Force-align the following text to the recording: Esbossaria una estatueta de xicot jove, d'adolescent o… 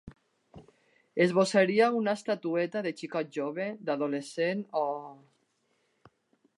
Esbossaria 1.25 1.89
una 1.99 2.15
estatueta 2.21 2.83
de 2.87 2.95
xicot 3.03 3.31
jove, 3.37 3.69
d'adolescent 3.91 4.67
o… 4.87 4.89